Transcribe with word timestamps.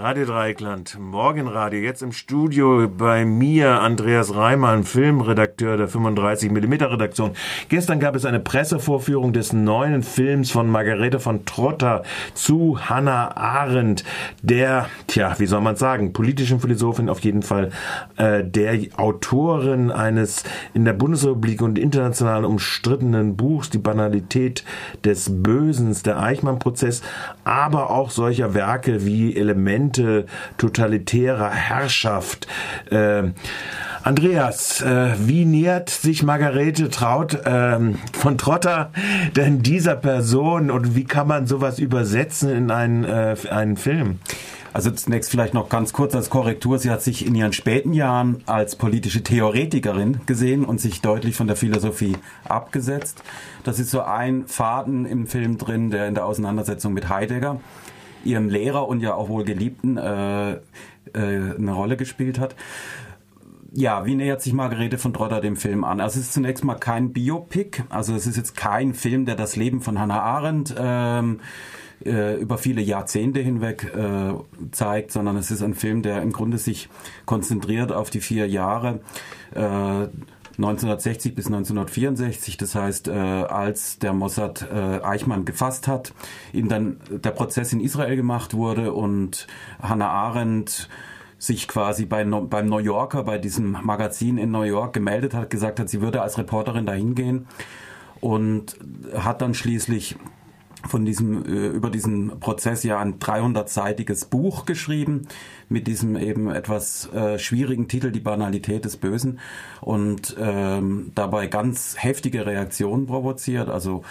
Radio 0.00 0.26
Dreikland, 0.26 0.96
Morgenradio, 1.00 1.80
jetzt 1.80 2.02
im 2.02 2.12
Studio 2.12 2.86
bei 2.86 3.24
mir, 3.24 3.80
Andreas 3.80 4.32
Reimann, 4.32 4.84
Filmredakteur 4.84 5.76
der 5.76 5.88
35mm 5.88 6.92
Redaktion. 6.92 7.32
Gestern 7.68 7.98
gab 7.98 8.14
es 8.14 8.24
eine 8.24 8.38
Pressevorführung 8.38 9.32
des 9.32 9.52
neuen 9.52 10.04
Films 10.04 10.52
von 10.52 10.70
Margarete 10.70 11.18
von 11.18 11.44
Trotter 11.46 12.04
zu 12.34 12.78
Hannah 12.88 13.36
Arendt, 13.36 14.04
der, 14.40 14.86
tja, 15.08 15.34
wie 15.38 15.46
soll 15.46 15.62
man 15.62 15.74
sagen, 15.74 16.12
politischen 16.12 16.60
Philosophin 16.60 17.08
auf 17.08 17.18
jeden 17.20 17.42
Fall, 17.42 17.70
äh, 18.18 18.44
der 18.44 18.78
Autorin 18.98 19.90
eines 19.90 20.44
in 20.74 20.84
der 20.84 20.92
Bundesrepublik 20.92 21.60
und 21.60 21.76
international 21.76 22.44
umstrittenen 22.44 23.36
Buchs, 23.36 23.68
Die 23.70 23.78
Banalität 23.78 24.62
des 25.04 25.42
Bösens, 25.42 26.04
der 26.04 26.22
Eichmann-Prozess, 26.22 27.02
aber 27.42 27.90
auch 27.90 28.10
solcher 28.10 28.54
Werke 28.54 29.04
wie 29.04 29.34
Elemente 29.34 29.87
Elemente 29.88 30.26
totalitärer 30.56 31.50
Herrschaft. 31.50 32.46
Äh, 32.90 33.30
Andreas, 34.02 34.80
äh, 34.80 35.14
wie 35.18 35.44
nähert 35.44 35.90
sich 35.90 36.22
Margarete 36.22 36.88
Traut 36.88 37.34
äh, 37.34 37.78
von 38.12 38.38
Trotter 38.38 38.90
denn 39.36 39.62
dieser 39.62 39.96
Person 39.96 40.70
und 40.70 40.94
wie 40.94 41.04
kann 41.04 41.26
man 41.26 41.46
sowas 41.46 41.78
übersetzen 41.78 42.50
in 42.50 42.70
einen, 42.70 43.04
äh, 43.04 43.36
einen 43.50 43.76
Film? 43.76 44.18
Also 44.72 44.90
zunächst 44.90 45.30
vielleicht 45.30 45.54
noch 45.54 45.68
ganz 45.68 45.92
kurz 45.92 46.14
als 46.14 46.30
Korrektur. 46.30 46.78
Sie 46.78 46.90
hat 46.90 47.02
sich 47.02 47.26
in 47.26 47.34
ihren 47.34 47.52
späten 47.52 47.92
Jahren 47.92 48.42
als 48.46 48.76
politische 48.76 49.22
Theoretikerin 49.22 50.20
gesehen 50.26 50.64
und 50.64 50.80
sich 50.80 51.00
deutlich 51.00 51.34
von 51.34 51.46
der 51.46 51.56
Philosophie 51.56 52.16
abgesetzt. 52.48 53.22
Das 53.64 53.80
ist 53.80 53.90
so 53.90 54.02
ein 54.02 54.46
Faden 54.46 55.06
im 55.06 55.26
Film 55.26 55.58
drin, 55.58 55.90
der 55.90 56.06
in 56.06 56.14
der 56.14 56.26
Auseinandersetzung 56.26 56.92
mit 56.92 57.08
Heidegger 57.08 57.60
ihrem 58.24 58.48
Lehrer 58.48 58.88
und 58.88 59.00
ja 59.00 59.14
auch 59.14 59.28
wohl 59.28 59.44
Geliebten 59.44 59.96
äh, 59.96 60.52
äh, 60.52 60.58
eine 61.14 61.72
Rolle 61.72 61.96
gespielt 61.96 62.38
hat. 62.38 62.54
Ja, 63.72 64.06
wie 64.06 64.14
nähert 64.14 64.40
sich 64.40 64.54
Margarete 64.54 64.96
von 64.96 65.12
Trotter 65.12 65.40
dem 65.40 65.56
Film 65.56 65.84
an? 65.84 66.00
Also 66.00 66.18
es 66.18 66.26
ist 66.26 66.32
zunächst 66.32 66.64
mal 66.64 66.76
kein 66.76 67.12
Biopic, 67.12 67.82
also 67.90 68.14
es 68.14 68.26
ist 68.26 68.36
jetzt 68.36 68.56
kein 68.56 68.94
Film, 68.94 69.26
der 69.26 69.36
das 69.36 69.56
Leben 69.56 69.82
von 69.82 69.98
Hannah 69.98 70.22
Arendt 70.22 70.74
ähm, 70.78 71.40
äh, 72.04 72.36
über 72.40 72.58
viele 72.58 72.80
Jahrzehnte 72.80 73.40
hinweg 73.40 73.92
äh, 73.94 74.32
zeigt, 74.72 75.12
sondern 75.12 75.36
es 75.36 75.50
ist 75.50 75.62
ein 75.62 75.74
Film, 75.74 76.02
der 76.02 76.22
im 76.22 76.32
Grunde 76.32 76.56
sich 76.56 76.88
konzentriert 77.26 77.92
auf 77.92 78.08
die 78.08 78.20
vier 78.20 78.48
Jahre 78.48 79.00
äh, 79.54 80.08
1960 80.58 81.36
bis 81.36 81.46
1964, 81.46 82.56
das 82.56 82.74
heißt, 82.74 83.08
äh, 83.08 83.12
als 83.12 84.00
der 84.00 84.12
Mossad 84.12 84.66
äh, 84.72 85.00
Eichmann 85.02 85.44
gefasst 85.44 85.86
hat, 85.86 86.12
ihm 86.52 86.68
dann 86.68 86.98
der 87.10 87.30
Prozess 87.30 87.72
in 87.72 87.80
Israel 87.80 88.16
gemacht 88.16 88.54
wurde 88.54 88.92
und 88.92 89.46
Hannah 89.80 90.10
Arendt 90.10 90.88
sich 91.38 91.68
quasi 91.68 92.06
bei, 92.06 92.24
beim 92.24 92.66
New 92.66 92.78
Yorker, 92.78 93.22
bei 93.22 93.38
diesem 93.38 93.78
Magazin 93.84 94.36
in 94.36 94.50
New 94.50 94.62
York 94.62 94.92
gemeldet 94.94 95.32
hat, 95.32 95.50
gesagt 95.50 95.78
hat, 95.78 95.88
sie 95.88 96.00
würde 96.00 96.22
als 96.22 96.38
Reporterin 96.38 96.86
dahin 96.86 97.14
gehen 97.14 97.46
und 98.20 98.76
hat 99.16 99.40
dann 99.40 99.54
schließlich 99.54 100.16
von 100.86 101.04
diesem, 101.04 101.44
äh, 101.44 101.68
über 101.68 101.90
diesen 101.90 102.40
Prozess 102.40 102.84
ja 102.84 102.98
ein 102.98 103.18
300-seitiges 103.18 104.26
Buch 104.26 104.64
geschrieben 104.64 105.26
mit 105.68 105.86
diesem 105.86 106.16
eben 106.16 106.50
etwas 106.50 107.12
äh, 107.12 107.38
schwierigen 107.38 107.88
Titel 107.88 108.10
Die 108.10 108.20
Banalität 108.20 108.84
des 108.84 108.96
Bösen 108.96 109.40
und 109.80 110.36
ähm, 110.38 111.12
dabei 111.14 111.46
ganz 111.46 111.96
heftige 111.98 112.46
Reaktionen 112.46 113.06
provoziert, 113.06 113.68
also 113.68 114.02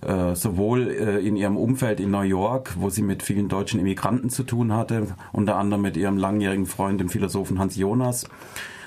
äh, 0.00 0.34
sowohl 0.34 0.88
äh, 0.90 1.26
in 1.26 1.36
ihrem 1.36 1.56
Umfeld 1.56 2.00
in 2.00 2.10
New 2.10 2.20
York, 2.20 2.74
wo 2.78 2.90
sie 2.90 3.02
mit 3.02 3.22
vielen 3.22 3.48
deutschen 3.48 3.80
Immigranten 3.80 4.30
zu 4.30 4.42
tun 4.42 4.72
hatte, 4.72 5.14
unter 5.32 5.56
anderem 5.56 5.82
mit 5.82 5.96
ihrem 5.96 6.18
langjährigen 6.18 6.66
Freund, 6.66 7.00
dem 7.00 7.08
Philosophen 7.08 7.58
Hans 7.58 7.76
Jonas, 7.76 8.28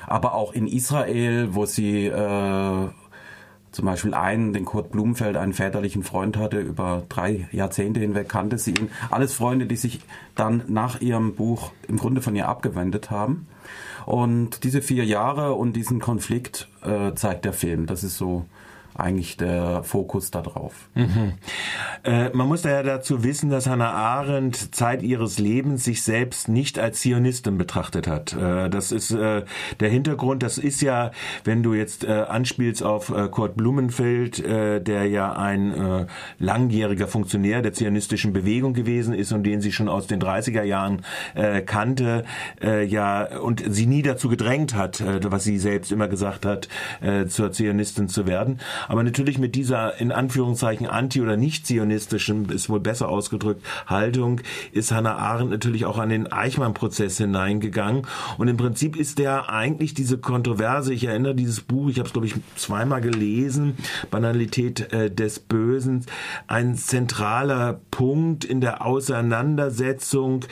aber 0.08 0.34
auch 0.34 0.54
in 0.54 0.68
Israel, 0.68 1.50
wo 1.52 1.66
sie 1.66 2.08
äh, 2.08 2.88
zum 3.72 3.86
Beispiel 3.86 4.14
einen, 4.14 4.54
den 4.54 4.66
Kurt 4.66 4.92
Blumenfeld, 4.92 5.38
einen 5.38 5.54
väterlichen 5.54 6.04
Freund 6.04 6.38
hatte, 6.38 6.60
über 6.60 7.04
drei 7.10 7.48
Jahrzehnte 7.52 8.00
hinweg 8.00 8.28
kannte 8.28 8.58
sie 8.58 8.72
ihn. 8.72 8.90
Alles 9.12 9.34
Freunde, 9.34 9.66
die 9.66 9.76
sich 9.76 10.02
dann 10.36 10.64
nach 10.68 11.02
ihrem 11.02 11.36
Buch 11.36 11.72
im 11.88 11.98
Grunde 11.98 12.22
von 12.22 12.36
ihr 12.36 12.48
abgewendet 12.48 13.12
haben. 13.12 13.48
Und 14.06 14.64
diese 14.64 14.82
vier 14.82 15.06
Jahre 15.06 15.54
und 15.54 15.74
diesen 15.74 16.00
Konflikt 16.00 16.68
äh, 16.82 17.14
zeigt 17.14 17.46
der 17.46 17.54
Film. 17.54 17.86
Das 17.86 18.04
ist 18.04 18.18
so 18.18 18.46
eigentlich 19.00 19.38
der 19.38 19.84
Fokus 19.84 20.32
darauf. 20.32 20.90
Mhm. 20.96 21.34
Äh, 22.04 22.30
man 22.30 22.48
muss 22.48 22.64
ja 22.64 22.84
dazu 22.84 23.24
wissen, 23.24 23.50
dass 23.50 23.68
Hannah 23.68 23.92
Arendt 23.92 24.76
Zeit 24.76 25.04
ihres 25.04 25.40
Lebens 25.40 25.84
sich 25.84 26.04
selbst 26.04 26.48
nicht 26.48 26.80
als 26.80 27.02
Zionistin 27.02 27.58
betrachtet 27.58 28.08
hat. 28.08 28.34
Äh, 28.34 28.70
das 28.70 28.92
ist 28.92 29.12
äh, 29.12 29.44
der 29.80 29.90
Hintergrund. 29.90 30.44
Das 30.44 30.58
ist 30.58 30.82
ja, 30.82 31.12
wenn 31.44 31.64
du 31.64 31.74
jetzt 31.74 32.04
äh, 32.04 32.12
anspielst 32.12 32.84
auf 32.84 33.10
äh, 33.10 33.28
Kurt 33.30 33.56
Blumenfeld, 33.56 34.40
äh, 34.40 34.82
der 34.82 35.06
ja 35.06 35.34
ein 35.34 36.08
langjähriger 36.40 37.08
Funktionär 37.08 37.62
der 37.62 37.74
zionistischen 37.74 38.34
Bewegung 38.34 38.74
gewesen 38.74 39.14
ist 39.14 39.32
und 39.32 39.44
den 39.44 39.62
sie 39.62 39.72
schon 39.72 39.90
aus 39.90 40.08
den 40.08 40.22
30er 40.22 40.64
Jahren 40.64 41.02
kannte, 41.66 42.24
ja 42.88 43.40
und 43.40 43.64
sie 43.68 43.86
nie 43.86 44.02
dazu 44.02 44.30
gedrängt 44.30 44.76
hat, 44.76 45.04
was 45.24 45.44
sie 45.44 45.58
selbst 45.58 45.92
immer 45.92 46.08
gesagt 46.08 46.46
hat, 46.46 46.68
zur 47.28 47.52
Zionistin 47.52 48.08
zu 48.08 48.26
werden. 48.26 48.60
Aber 48.90 49.04
natürlich 49.04 49.38
mit 49.38 49.56
dieser 49.56 50.02
in 50.02 50.12
Anführungszeichen 50.12 50.88
anti- 50.88 51.22
oder 51.22 51.38
nicht-zionistischen, 51.38 52.50
ist 52.50 52.70
wohl 52.70 52.80
besser 52.80 53.08
ausgedrückt, 53.08 53.66
Haltung 53.86 54.42
ist 54.72 54.92
Hannah 54.92 55.16
Arendt 55.16 55.52
natürlich 55.52 55.86
auch 55.86 56.00
an 56.00 56.10
den 56.10 56.32
Eichmann-Prozess 56.32 57.18
hineingegangen. 57.18 58.08
Und 58.38 58.48
im 58.48 58.58
Prinzip 58.58 58.98
ist 58.98 59.20
der 59.20 59.50
eigentlich 59.50 59.94
diese 59.94 60.18
Kontroverse, 60.18 60.94
ich 60.94 61.06
erinnere 61.06 61.36
dieses 61.36 61.62
Buch, 61.62 61.90
ich 61.90 62.00
habe 62.00 62.08
es 62.08 62.14
glaube 62.14 62.28
ich 62.28 62.34
zweimal 62.56 63.00
gelesen, 63.00 63.78
Banalität 64.10 64.92
äh, 64.92 65.12
des 65.12 65.40
Bösen, 65.40 66.06
ein 66.48 66.76
zentraler 66.76 67.80
Punkt 67.92 68.44
in 68.44 68.60
der 68.60 68.84
Auseinandersetzung 68.86 70.46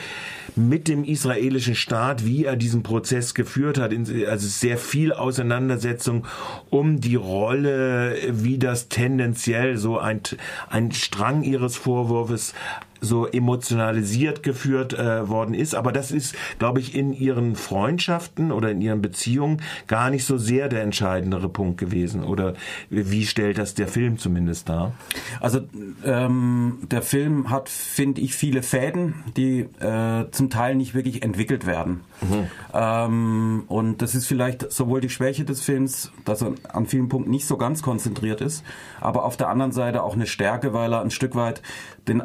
mit 0.55 0.87
dem 0.87 1.03
israelischen 1.03 1.75
Staat, 1.75 2.25
wie 2.25 2.45
er 2.45 2.55
diesen 2.55 2.83
Prozess 2.83 3.33
geführt 3.33 3.79
hat. 3.79 3.91
Also 4.27 4.47
sehr 4.47 4.77
viel 4.77 5.11
Auseinandersetzung 5.13 6.25
um 6.69 6.99
die 6.99 7.15
Rolle 7.15 8.16
wie 8.29 8.57
das 8.57 8.89
tendenziell 8.89 9.77
so 9.77 9.99
ein, 9.99 10.21
ein 10.69 10.91
Strang 10.91 11.43
ihres 11.43 11.75
Vorwurfs 11.75 12.53
so 13.01 13.27
emotionalisiert 13.27 14.43
geführt 14.43 14.93
äh, 14.93 15.27
worden 15.27 15.53
ist. 15.53 15.75
Aber 15.75 15.91
das 15.91 16.11
ist, 16.11 16.35
glaube 16.59 16.79
ich, 16.79 16.95
in 16.95 17.13
ihren 17.13 17.55
Freundschaften 17.55 18.51
oder 18.51 18.71
in 18.71 18.81
ihren 18.81 19.01
Beziehungen 19.01 19.61
gar 19.87 20.09
nicht 20.09 20.25
so 20.25 20.37
sehr 20.37 20.69
der 20.69 20.83
entscheidendere 20.83 21.49
Punkt 21.49 21.77
gewesen. 21.79 22.23
Oder 22.23 22.53
wie 22.89 23.25
stellt 23.25 23.57
das 23.57 23.73
der 23.73 23.87
Film 23.87 24.17
zumindest 24.17 24.69
dar? 24.69 24.93
Also 25.39 25.61
ähm, 26.03 26.79
der 26.89 27.01
Film 27.01 27.49
hat, 27.49 27.69
finde 27.69 28.21
ich, 28.21 28.35
viele 28.35 28.63
Fäden, 28.63 29.15
die 29.35 29.61
äh, 29.79 30.29
zum 30.31 30.49
Teil 30.49 30.75
nicht 30.75 30.93
wirklich 30.93 31.23
entwickelt 31.23 31.65
werden. 31.65 32.01
Mhm. 32.21 32.47
Ähm, 32.73 33.63
und 33.67 34.01
das 34.01 34.15
ist 34.15 34.27
vielleicht 34.27 34.71
sowohl 34.71 35.01
die 35.01 35.09
Schwäche 35.09 35.45
des 35.45 35.61
Films, 35.61 36.11
dass 36.25 36.41
er 36.41 36.53
an 36.69 36.85
vielen 36.85 37.09
Punkten 37.09 37.31
nicht 37.31 37.45
so 37.45 37.57
ganz 37.57 37.81
konzentriert 37.81 38.41
ist, 38.41 38.63
aber 38.99 39.25
auf 39.25 39.37
der 39.37 39.49
anderen 39.49 39.71
Seite 39.71 40.03
auch 40.03 40.13
eine 40.13 40.27
Stärke, 40.27 40.73
weil 40.73 40.93
er 40.93 41.01
ein 41.01 41.11
Stück 41.11 41.35
weit 41.35 41.61
den, 42.07 42.23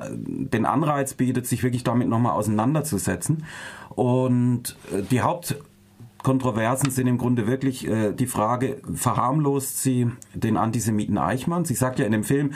den 0.50 0.66
Anreiz 0.66 1.14
bietet, 1.14 1.46
sich 1.46 1.62
wirklich 1.62 1.84
damit 1.84 2.08
nochmal 2.08 2.32
auseinanderzusetzen. 2.32 3.44
Und 3.90 4.76
äh, 4.92 5.02
die 5.02 5.20
Hauptkontroversen 5.20 6.90
sind 6.90 7.06
im 7.06 7.18
Grunde 7.18 7.46
wirklich 7.46 7.86
äh, 7.86 8.12
die 8.12 8.26
Frage, 8.26 8.80
verharmlost 8.94 9.82
sie 9.82 10.10
den 10.34 10.56
Antisemiten 10.56 11.18
Eichmann? 11.18 11.64
Sie 11.64 11.74
sagt 11.74 11.98
ja 11.98 12.06
in 12.06 12.12
dem 12.12 12.24
Film, 12.24 12.52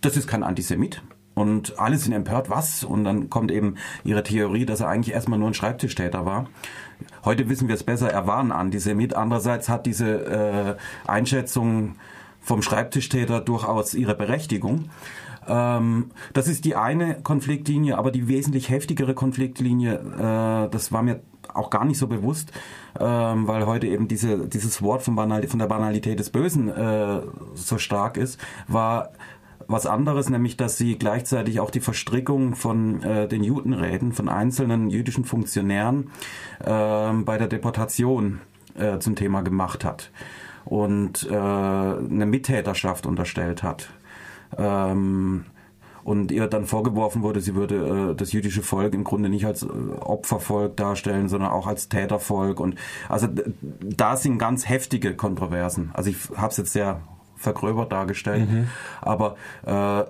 das 0.00 0.16
ist 0.16 0.26
kein 0.26 0.42
Antisemit. 0.42 1.02
Und 1.34 1.78
alle 1.78 1.96
sind 1.96 2.12
empört, 2.12 2.50
was? 2.50 2.84
Und 2.84 3.04
dann 3.04 3.30
kommt 3.30 3.50
eben 3.50 3.76
ihre 4.04 4.22
Theorie, 4.22 4.66
dass 4.66 4.80
er 4.80 4.88
eigentlich 4.88 5.14
erstmal 5.14 5.38
nur 5.38 5.48
ein 5.48 5.54
Schreibtischtäter 5.54 6.26
war. 6.26 6.48
Heute 7.24 7.48
wissen 7.48 7.68
wir 7.68 7.74
es 7.76 7.84
besser, 7.84 8.10
er 8.10 8.26
war 8.26 8.40
ein 8.40 8.52
Antisemit. 8.52 9.14
Andererseits 9.14 9.68
hat 9.68 9.86
diese 9.86 10.76
äh, 11.06 11.08
Einschätzung 11.08 11.94
vom 12.42 12.62
Schreibtischtäter 12.62 13.40
durchaus 13.40 13.94
ihre 13.94 14.14
Berechtigung. 14.14 14.90
Ähm, 15.48 16.10
das 16.32 16.48
ist 16.48 16.64
die 16.64 16.76
eine 16.76 17.20
Konfliktlinie, 17.22 17.98
aber 17.98 18.10
die 18.10 18.28
wesentlich 18.28 18.68
heftigere 18.68 19.14
Konfliktlinie, 19.14 19.94
äh, 19.94 20.70
das 20.70 20.92
war 20.92 21.02
mir 21.02 21.20
auch 21.54 21.70
gar 21.70 21.84
nicht 21.84 21.98
so 21.98 22.06
bewusst, 22.06 22.52
ähm, 22.98 23.46
weil 23.48 23.66
heute 23.66 23.86
eben 23.86 24.08
diese, 24.08 24.46
dieses 24.46 24.82
Wort 24.82 25.02
von, 25.02 25.16
Banal, 25.16 25.46
von 25.48 25.58
der 25.58 25.66
Banalität 25.66 26.18
des 26.18 26.30
Bösen 26.30 26.68
äh, 26.68 27.20
so 27.54 27.78
stark 27.78 28.16
ist, 28.16 28.38
war 28.68 29.10
was 29.66 29.86
anderes, 29.86 30.28
nämlich 30.28 30.56
dass 30.56 30.76
sie 30.76 30.98
gleichzeitig 30.98 31.60
auch 31.60 31.70
die 31.70 31.80
Verstrickung 31.80 32.56
von 32.56 33.02
äh, 33.02 33.28
den 33.28 33.44
Judenräten, 33.44 34.12
von 34.12 34.28
einzelnen 34.28 34.90
jüdischen 34.90 35.24
Funktionären 35.24 36.10
äh, 36.64 37.12
bei 37.12 37.38
der 37.38 37.46
Deportation 37.46 38.40
äh, 38.74 38.98
zum 38.98 39.14
Thema 39.14 39.42
gemacht 39.42 39.84
hat 39.84 40.10
und 40.64 41.28
äh, 41.30 41.34
eine 41.34 42.26
Mittäterschaft 42.26 43.06
unterstellt 43.06 43.62
hat. 43.62 43.90
Ähm, 44.56 45.44
und 46.02 46.32
ihr 46.32 46.46
dann 46.46 46.64
vorgeworfen 46.64 47.22
wurde, 47.22 47.40
sie 47.40 47.54
würde 47.54 48.10
äh, 48.12 48.14
das 48.14 48.32
jüdische 48.32 48.62
Volk 48.62 48.94
im 48.94 49.04
Grunde 49.04 49.28
nicht 49.28 49.46
als 49.46 49.62
äh, 49.62 49.66
Opfervolk 49.66 50.76
darstellen, 50.76 51.28
sondern 51.28 51.50
auch 51.50 51.66
als 51.66 51.88
Tätervolk. 51.88 52.60
Und 52.60 52.76
also 53.08 53.28
da 53.82 54.16
sind 54.16 54.38
ganz 54.38 54.68
heftige 54.68 55.14
Kontroversen. 55.14 55.90
Also 55.92 56.10
ich 56.10 56.16
habe 56.36 56.50
es 56.50 56.56
jetzt 56.56 56.72
sehr 56.72 57.00
vergröbert 57.36 57.92
dargestellt, 57.92 58.50
mhm. 58.50 58.68
aber 59.00 59.36
äh, 59.64 60.04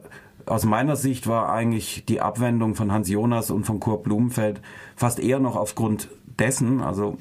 aus 0.47 0.65
meiner 0.65 0.97
Sicht 0.97 1.27
war 1.27 1.53
eigentlich 1.53 2.05
die 2.07 2.21
Abwendung 2.21 2.75
von 2.75 2.93
Hans 2.93 3.09
Jonas 3.09 3.51
und 3.51 3.65
von 3.65 3.79
Kurt 3.79 4.03
Blumenfeld 4.03 4.61
fast 4.97 5.21
eher 5.21 5.39
noch 5.39 5.55
aufgrund 5.55 6.09
dessen, 6.27 6.81
also 6.81 7.19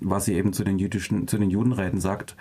was 0.00 0.24
sie 0.24 0.34
eben 0.34 0.52
zu 0.52 0.64
den 0.64 0.78
jüdischen, 0.78 1.28
zu 1.28 1.36
den 1.36 1.50
Judenräten 1.50 2.00
sagt, 2.00 2.36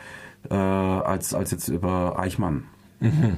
äh, 0.49 0.53
als, 0.53 1.33
als 1.33 1.51
jetzt 1.51 1.67
über 1.67 2.17
Eichmann. 2.17 2.65
Mhm. 2.99 3.37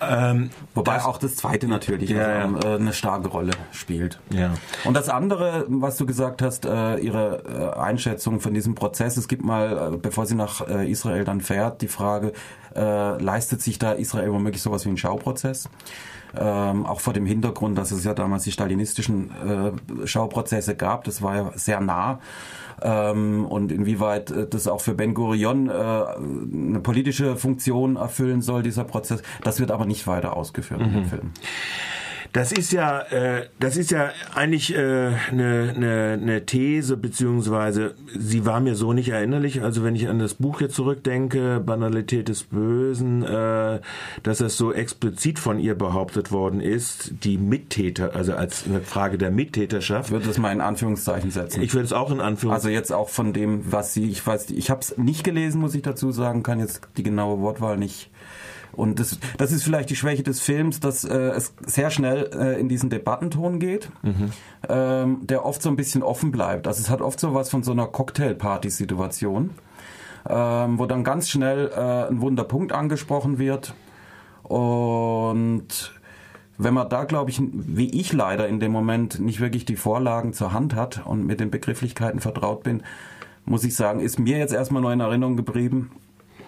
Ähm, 0.00 0.50
Wobei 0.74 0.94
das, 0.94 1.04
auch 1.04 1.18
das 1.18 1.36
zweite 1.36 1.68
natürlich 1.68 2.10
ja, 2.10 2.44
also, 2.44 2.56
ja. 2.56 2.74
Äh, 2.74 2.76
eine 2.76 2.92
starke 2.92 3.28
Rolle 3.28 3.52
spielt. 3.72 4.18
Ja. 4.30 4.54
Und 4.84 4.94
das 4.94 5.08
andere, 5.08 5.66
was 5.68 5.96
du 5.96 6.06
gesagt 6.06 6.42
hast, 6.42 6.64
äh, 6.64 6.96
ihre 6.96 7.74
äh, 7.76 7.78
Einschätzung 7.78 8.40
von 8.40 8.54
diesem 8.54 8.74
Prozess, 8.74 9.16
es 9.16 9.28
gibt 9.28 9.44
mal, 9.44 9.98
bevor 10.00 10.26
sie 10.26 10.34
nach 10.34 10.60
Israel 10.60 11.24
dann 11.24 11.40
fährt, 11.40 11.82
die 11.82 11.88
Frage, 11.88 12.32
leistet 12.74 13.62
sich 13.62 13.78
da 13.78 13.92
Israel 13.92 14.32
womöglich 14.32 14.62
sowas 14.62 14.84
wie 14.84 14.90
ein 14.90 14.96
Schauprozess? 14.96 15.68
Ähm, 16.38 16.86
auch 16.86 17.00
vor 17.00 17.12
dem 17.12 17.26
Hintergrund, 17.26 17.76
dass 17.76 17.90
es 17.90 18.04
ja 18.04 18.14
damals 18.14 18.44
die 18.44 18.52
stalinistischen 18.52 19.30
äh, 20.00 20.06
Schauprozesse 20.06 20.76
gab, 20.76 21.02
das 21.02 21.22
war 21.22 21.36
ja 21.36 21.52
sehr 21.56 21.80
nah 21.80 22.20
ähm, 22.82 23.46
und 23.46 23.72
inwieweit 23.72 24.30
äh, 24.30 24.46
das 24.48 24.66
auch 24.68 24.80
für 24.80 24.94
Ben 24.94 25.14
Gurion 25.14 25.68
äh, 25.68 25.72
eine 25.72 26.80
politische 26.80 27.36
Funktion 27.36 27.96
erfüllen 27.96 28.42
soll, 28.42 28.62
dieser 28.62 28.84
Prozess. 28.84 29.22
Das 29.42 29.60
wird 29.60 29.70
aber 29.70 29.86
nicht 29.90 30.06
weiter 30.06 30.36
ausgeführt 30.36 30.80
mhm. 30.80 30.86
in 30.86 30.92
dem. 30.94 31.04
Film. 31.04 31.32
Das 32.32 32.52
ist 32.52 32.72
ja, 32.72 33.00
äh, 33.10 33.48
das 33.58 33.76
ist 33.76 33.90
ja 33.90 34.10
eigentlich 34.34 34.76
eine 34.76 35.16
äh, 35.30 35.34
ne, 35.34 35.74
ne, 35.76 36.16
ne 36.16 36.46
These 36.46 36.96
beziehungsweise 36.96 37.94
sie 38.16 38.46
war 38.46 38.60
mir 38.60 38.76
so 38.76 38.92
nicht 38.92 39.08
erinnerlich. 39.08 39.62
Also 39.62 39.82
wenn 39.82 39.96
ich 39.96 40.08
an 40.08 40.20
das 40.20 40.34
Buch 40.34 40.60
jetzt 40.60 40.76
zurückdenke, 40.76 41.60
Banalität 41.60 42.28
des 42.28 42.44
Bösen, 42.44 43.24
äh, 43.24 43.80
dass 44.22 44.38
das 44.38 44.56
so 44.56 44.72
explizit 44.72 45.40
von 45.40 45.58
ihr 45.58 45.74
behauptet 45.74 46.30
worden 46.30 46.60
ist, 46.60 47.12
die 47.24 47.36
Mittäter, 47.36 48.14
also 48.14 48.34
als 48.34 48.64
eine 48.64 48.80
Frage 48.80 49.18
der 49.18 49.32
Mittäterschaft. 49.32 50.10
Ich 50.10 50.12
würde 50.12 50.30
es 50.30 50.38
mal 50.38 50.52
in 50.52 50.60
Anführungszeichen 50.60 51.32
setzen. 51.32 51.62
Ich 51.62 51.74
würde 51.74 51.86
es 51.86 51.92
auch 51.92 52.12
in 52.12 52.20
Anführungszeichen. 52.20 52.52
Also 52.52 52.68
jetzt 52.68 52.92
auch 52.92 53.08
von 53.08 53.32
dem, 53.32 53.72
was 53.72 53.92
sie, 53.92 54.08
ich 54.08 54.24
weiß, 54.24 54.50
ich 54.50 54.70
habe 54.70 54.80
es 54.80 54.96
nicht 54.96 55.24
gelesen, 55.24 55.60
muss 55.60 55.74
ich 55.74 55.82
dazu 55.82 56.12
sagen, 56.12 56.44
kann 56.44 56.60
jetzt 56.60 56.82
die 56.96 57.02
genaue 57.02 57.40
Wortwahl 57.40 57.76
nicht 57.76 58.10
und 58.72 59.00
das, 59.00 59.18
das 59.38 59.52
ist 59.52 59.62
vielleicht 59.62 59.90
die 59.90 59.96
Schwäche 59.96 60.22
des 60.22 60.40
Films, 60.40 60.80
dass 60.80 61.04
äh, 61.04 61.16
es 61.16 61.54
sehr 61.66 61.90
schnell 61.90 62.30
äh, 62.34 62.60
in 62.60 62.68
diesen 62.68 62.90
Debattenton 62.90 63.58
geht, 63.58 63.90
mhm. 64.02 64.30
ähm, 64.68 65.18
der 65.26 65.44
oft 65.44 65.62
so 65.62 65.68
ein 65.68 65.76
bisschen 65.76 66.02
offen 66.02 66.30
bleibt. 66.30 66.66
Also 66.66 66.80
es 66.80 66.90
hat 66.90 67.00
oft 67.00 67.20
so 67.20 67.34
was 67.34 67.50
von 67.50 67.62
so 67.62 67.72
einer 67.72 67.86
Cocktailparty-Situation, 67.86 69.50
ähm, 70.28 70.78
wo 70.78 70.86
dann 70.86 71.04
ganz 71.04 71.28
schnell 71.28 71.70
äh, 71.74 72.08
ein 72.08 72.20
Wunderpunkt 72.20 72.72
angesprochen 72.72 73.38
wird. 73.38 73.74
Und 74.42 75.94
wenn 76.58 76.74
man 76.74 76.88
da, 76.88 77.04
glaube 77.04 77.30
ich, 77.30 77.40
wie 77.40 77.88
ich 77.98 78.12
leider 78.12 78.46
in 78.46 78.60
dem 78.60 78.72
Moment 78.72 79.18
nicht 79.18 79.40
wirklich 79.40 79.64
die 79.64 79.76
Vorlagen 79.76 80.32
zur 80.32 80.52
Hand 80.52 80.74
hat 80.74 81.06
und 81.06 81.26
mit 81.26 81.40
den 81.40 81.50
Begrifflichkeiten 81.50 82.20
vertraut 82.20 82.62
bin, 82.62 82.82
muss 83.46 83.64
ich 83.64 83.74
sagen, 83.74 84.00
ist 84.00 84.18
mir 84.18 84.38
jetzt 84.38 84.52
erstmal 84.52 84.82
nur 84.82 84.92
in 84.92 85.00
Erinnerung 85.00 85.36
geblieben, 85.36 85.90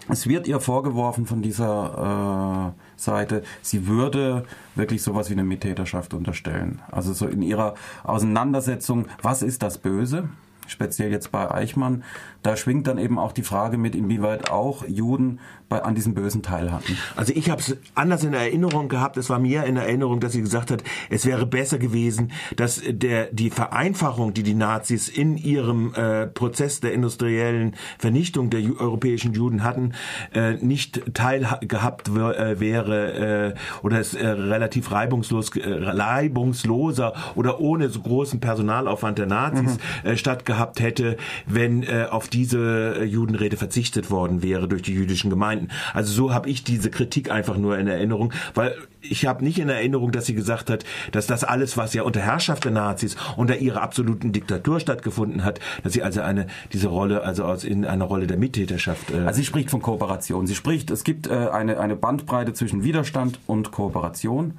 es 0.08 0.26
wird 0.26 0.48
ihr 0.48 0.60
vorgeworfen 0.60 1.26
von 1.26 1.42
dieser 1.42 2.74
äh, 2.74 3.00
Seite, 3.00 3.42
sie 3.60 3.86
würde 3.86 4.44
wirklich 4.74 5.02
sowas 5.02 5.28
wie 5.28 5.34
eine 5.34 5.44
Mittäterschaft 5.44 6.14
unterstellen. 6.14 6.80
Also 6.90 7.12
so 7.12 7.26
in 7.26 7.42
ihrer 7.42 7.74
Auseinandersetzung, 8.04 9.06
was 9.22 9.42
ist 9.42 9.62
das 9.62 9.78
Böse? 9.78 10.28
Speziell 10.72 11.10
jetzt 11.10 11.30
bei 11.30 11.50
Eichmann, 11.50 12.02
da 12.42 12.56
schwingt 12.56 12.86
dann 12.86 12.98
eben 12.98 13.18
auch 13.18 13.32
die 13.32 13.42
Frage 13.42 13.78
mit, 13.78 13.94
inwieweit 13.94 14.50
auch 14.50 14.86
Juden 14.88 15.38
bei, 15.68 15.82
an 15.82 15.94
diesem 15.94 16.14
Bösen 16.14 16.42
teilhatten. 16.42 16.98
Also 17.16 17.32
ich 17.34 17.48
habe 17.50 17.60
es 17.60 17.76
anders 17.94 18.24
in 18.24 18.34
Erinnerung 18.34 18.88
gehabt. 18.88 19.16
Es 19.16 19.30
war 19.30 19.38
mir 19.38 19.64
in 19.64 19.76
Erinnerung, 19.76 20.20
dass 20.20 20.32
sie 20.32 20.40
gesagt 20.40 20.70
hat, 20.70 20.82
es 21.08 21.24
wäre 21.24 21.46
besser 21.46 21.78
gewesen, 21.78 22.32
dass 22.56 22.82
der 22.86 23.26
die 23.32 23.50
Vereinfachung, 23.50 24.34
die 24.34 24.42
die 24.42 24.54
Nazis 24.54 25.08
in 25.08 25.36
ihrem 25.36 25.94
äh, 25.94 26.26
Prozess 26.26 26.80
der 26.80 26.92
industriellen 26.92 27.74
Vernichtung 27.98 28.50
der 28.50 28.60
europäischen 28.78 29.32
Juden 29.34 29.62
hatten, 29.62 29.92
äh, 30.34 30.54
nicht 30.54 31.14
teilgehabt 31.14 32.08
äh, 32.08 32.60
wäre 32.60 33.54
äh, 33.54 33.54
oder 33.82 34.00
es 34.00 34.14
äh, 34.14 34.26
relativ 34.26 34.90
reibungslos, 34.90 35.56
äh, 35.56 35.62
reibungsloser 35.64 37.14
oder 37.34 37.60
ohne 37.60 37.88
so 37.88 38.00
großen 38.00 38.40
Personalaufwand 38.40 39.18
der 39.18 39.26
Nazis 39.26 39.78
mhm. 40.02 40.10
äh, 40.10 40.16
stattgehabt 40.62 40.80
hätte, 40.80 41.16
wenn 41.46 41.82
äh, 41.82 42.06
auf 42.10 42.28
diese 42.28 42.96
äh, 43.00 43.04
Judenrede 43.04 43.56
verzichtet 43.56 44.10
worden 44.10 44.42
wäre 44.42 44.68
durch 44.68 44.82
die 44.82 44.94
jüdischen 44.94 45.30
Gemeinden. 45.30 45.68
Also 45.92 46.12
so 46.12 46.34
habe 46.34 46.48
ich 46.48 46.64
diese 46.64 46.90
Kritik 46.90 47.30
einfach 47.30 47.56
nur 47.56 47.78
in 47.78 47.86
Erinnerung, 47.86 48.32
weil 48.54 48.76
ich 49.00 49.26
habe 49.26 49.42
nicht 49.42 49.58
in 49.58 49.68
Erinnerung, 49.68 50.12
dass 50.12 50.26
sie 50.26 50.34
gesagt 50.34 50.70
hat, 50.70 50.84
dass 51.10 51.26
das 51.26 51.42
alles, 51.42 51.76
was 51.76 51.92
ja 51.94 52.02
unter 52.02 52.20
Herrschaft 52.20 52.64
der 52.64 52.72
Nazis, 52.72 53.16
unter 53.36 53.56
ihrer 53.56 53.82
absoluten 53.82 54.32
Diktatur 54.32 54.78
stattgefunden 54.78 55.44
hat, 55.44 55.58
dass 55.82 55.92
sie 55.92 56.02
also 56.02 56.20
eine 56.20 56.46
diese 56.72 56.88
Rolle, 56.88 57.22
also 57.22 57.44
aus 57.44 57.64
in 57.64 57.84
einer 57.84 58.04
Rolle 58.04 58.26
der 58.26 58.38
Mittäterschaft. 58.38 59.10
Äh 59.10 59.26
also 59.26 59.38
sie 59.38 59.44
spricht 59.44 59.70
von 59.70 59.82
Kooperation. 59.82 60.46
Sie 60.46 60.54
spricht, 60.54 60.90
es 60.90 61.02
gibt 61.02 61.26
äh, 61.26 61.48
eine 61.48 61.80
eine 61.80 61.96
Bandbreite 61.96 62.52
zwischen 62.52 62.84
Widerstand 62.84 63.40
und 63.46 63.72
Kooperation 63.72 64.58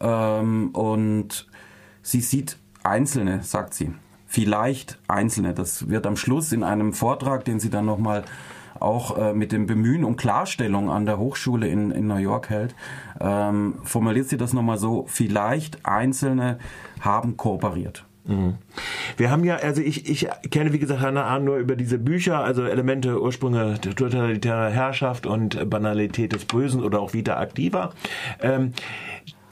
ähm, 0.00 0.70
und 0.70 1.46
sie 2.02 2.20
sieht 2.20 2.58
Einzelne, 2.84 3.42
sagt 3.42 3.74
sie 3.74 3.92
vielleicht 4.32 4.98
Einzelne. 5.08 5.52
Das 5.52 5.90
wird 5.90 6.06
am 6.06 6.16
Schluss 6.16 6.52
in 6.52 6.64
einem 6.64 6.94
Vortrag, 6.94 7.44
den 7.44 7.60
sie 7.60 7.68
dann 7.68 7.84
nochmal 7.84 8.24
auch 8.80 9.18
äh, 9.18 9.34
mit 9.34 9.52
dem 9.52 9.66
Bemühen 9.66 10.04
um 10.04 10.16
Klarstellung 10.16 10.90
an 10.90 11.04
der 11.04 11.18
Hochschule 11.18 11.68
in, 11.68 11.90
in 11.90 12.06
New 12.06 12.16
York 12.16 12.48
hält, 12.48 12.74
ähm, 13.20 13.74
formuliert 13.84 14.30
sie 14.30 14.38
das 14.38 14.54
nochmal 14.54 14.78
so, 14.78 15.04
vielleicht 15.06 15.84
Einzelne 15.84 16.58
haben 17.00 17.36
kooperiert. 17.36 18.06
Mhm. 18.24 18.54
Wir 19.18 19.30
haben 19.30 19.44
ja, 19.44 19.56
also 19.56 19.82
ich, 19.82 20.08
ich 20.08 20.26
kenne 20.50 20.72
wie 20.72 20.78
gesagt 20.78 21.02
Hannah 21.02 21.24
Arndt 21.24 21.44
nur 21.44 21.58
über 21.58 21.76
diese 21.76 21.98
Bücher, 21.98 22.42
also 22.42 22.64
Elemente, 22.64 23.20
Ursprünge 23.20 23.78
totalitärer 23.80 24.70
Herrschaft 24.70 25.26
und 25.26 25.68
Banalität 25.68 26.32
des 26.32 26.46
Bösen 26.46 26.82
oder 26.82 27.00
auch 27.00 27.12
Vita 27.12 27.40
Activa. 27.40 27.92
Ähm, 28.40 28.72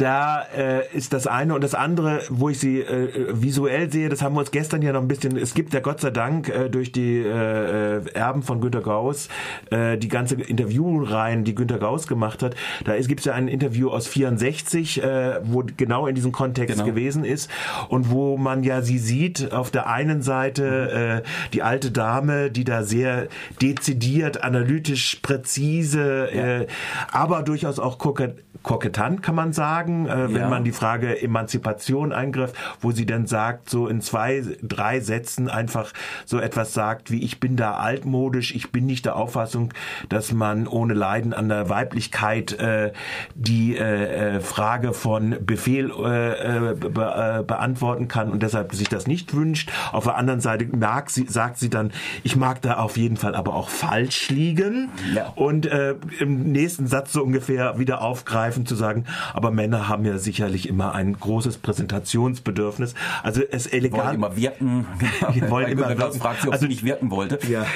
da 0.00 0.47
äh, 0.56 0.97
ist 0.97 1.12
das 1.12 1.26
eine 1.26 1.55
und 1.55 1.62
das 1.62 1.75
andere, 1.75 2.23
wo 2.31 2.49
ich 2.49 2.58
sie 2.58 2.81
äh, 2.81 3.29
visuell 3.32 3.93
sehe, 3.93 4.08
das 4.08 4.23
haben 4.23 4.35
wir 4.35 4.41
uns 4.41 4.50
gestern 4.50 4.81
ja 4.81 4.93
noch 4.93 5.02
ein 5.02 5.08
bisschen, 5.08 5.37
es 5.37 5.52
gibt 5.52 5.75
ja 5.75 5.81
Gott 5.81 6.00
sei 6.00 6.11
Dank 6.11 6.49
äh, 6.49 6.71
durch 6.71 6.90
die 6.90 7.19
äh, 7.19 8.02
Erben 8.14 8.42
von 8.42 8.61
Günter 8.62 8.80
Gauss 8.80 9.28
äh, 9.71 9.99
die 9.99 10.09
ganze 10.09 10.37
Interviewreihen, 10.37 11.45
die 11.45 11.54
Günter 11.54 11.78
Gauss 11.78 12.07
gemacht 12.07 12.42
hat. 12.42 12.57
Da 12.85 12.97
gibt 12.97 13.21
es 13.21 13.26
ja 13.26 13.35
ein 13.35 13.49
Interview 13.49 13.90
aus 13.90 14.07
64, 14.07 15.02
äh, 15.02 15.40
wo 15.45 15.64
genau 15.76 16.07
in 16.07 16.14
diesem 16.14 16.33
Kontext 16.33 16.76
genau. 16.76 16.87
gewesen 16.87 17.25
ist 17.25 17.50
und 17.88 18.11
wo 18.11 18.38
man 18.38 18.62
ja 18.62 18.80
sie 18.80 18.99
sieht, 18.99 19.52
auf 19.52 19.71
der 19.71 19.88
einen 19.88 20.23
Seite 20.23 21.23
äh, 21.25 21.49
die 21.52 21.62
alte 21.62 21.90
Dame, 21.90 22.50
die 22.50 22.64
da 22.64 22.85
sehr 22.85 23.28
dezidiert, 23.61 24.42
analytisch, 24.42 25.16
präzise, 25.21 26.28
ja. 26.33 26.61
äh, 26.61 26.66
aber 27.12 27.42
durchaus 27.42 27.78
auch 27.78 27.99
kokett 27.99 28.42
kokettant, 28.62 29.23
kann 29.23 29.35
man 29.35 29.52
sagen, 29.52 30.07
äh, 30.07 30.29
wenn 30.29 30.43
ja. 30.43 30.49
man 30.49 30.64
die 30.64 30.73
Frage 30.73 31.21
Emanzipation 31.21 32.12
eingreift, 32.12 32.55
wo 32.81 32.93
sie 32.93 33.07
dann 33.07 33.26
sagt, 33.26 33.71
so 33.71 33.87
in 33.87 34.00
zwei, 34.00 34.43
drei 34.62 35.00
Sätzen 35.00 35.49
einfach 35.49 35.93
so 36.26 36.38
etwas 36.38 36.75
sagt, 36.75 37.11
wie 37.11 37.23
ich 37.23 37.40
bin 37.40 37.57
da 37.57 37.75
altmodisch, 37.75 38.55
ich 38.55 38.71
bin 38.71 38.87
nicht 38.87 39.07
der 39.07 39.17
Auffassung, 39.17 39.73
dass 40.09 40.33
man 40.33 40.67
ohne 40.67 40.95
Leiden 40.95 41.33
an 41.33 41.49
der 41.49 41.69
Weiblichkeit 41.69 42.52
äh, 42.59 42.93
die 43.35 43.76
äh, 43.76 44.37
äh 44.37 44.40
Frage 44.40 44.93
von 44.93 45.37
Befehl 45.40 45.90
äh, 45.90 46.71
äh, 46.71 46.75
be 46.75 47.40
äh, 47.40 47.43
beantworten 47.43 48.09
kann 48.09 48.31
und 48.31 48.43
deshalb 48.43 48.75
sich 48.75 48.88
das 48.88 49.07
nicht 49.07 49.35
wünscht. 49.35 49.71
Auf 49.93 50.05
der 50.05 50.17
anderen 50.17 50.40
Seite 50.40 50.67
mag 50.76 51.11
sie, 51.11 51.26
sagt 51.26 51.59
sie 51.59 51.71
dann, 51.71 51.93
ich 52.23 52.37
mag 52.37 52.62
da 52.62 52.75
auf 52.75 52.97
jeden 52.97 53.17
Fall 53.17 53.35
aber 53.35 53.55
auch 53.55 53.69
falsch 53.69 54.31
liegen 54.31 54.90
ja. 55.14 55.33
und 55.35 55.67
äh, 55.67 55.95
im 56.19 56.52
nächsten 56.52 56.87
Satz 56.87 57.12
so 57.12 57.23
ungefähr 57.23 57.79
wieder 57.79 58.02
aufgreifen, 58.02 58.50
ergreifend 58.50 58.69
zu 58.69 58.75
sagen, 58.75 59.04
aber 59.33 59.50
Männer 59.50 59.88
haben 59.88 60.04
ja 60.04 60.19
sicherlich 60.19 60.69
immer 60.69 60.95
ein 60.95 61.12
großes 61.19 61.59
Präsentationsbedürfnis. 61.59 62.95
Also 63.23 63.42
es 63.50 63.66
elegant. 63.66 64.04
Wollen 64.04 64.14
immer 64.16 64.37
wirken. 64.37 64.87
Die 65.35 65.49
wollen 65.49 65.69
immer 65.69 65.97
wirken. 65.97 66.19
fragt 66.19 66.42
sie, 66.42 66.50
also 66.50 66.66
nicht 66.66 66.85
wirken 66.85 67.11
wollte. 67.11 67.38
Ja. 67.50 67.66